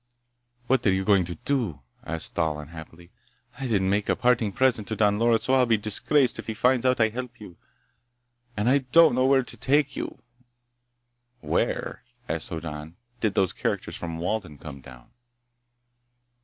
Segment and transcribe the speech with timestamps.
[0.65, 3.11] "What are you going to do?" asked Thal unhappily.
[3.59, 6.55] "I didn't make a parting present to Don Loris, so I'll be disgraced if he
[6.55, 7.55] finds out I helped you.
[8.57, 10.23] And I don't know where to take you."
[11.41, 15.11] "Where," asked Hoddan, "did those characters from Walden come down?"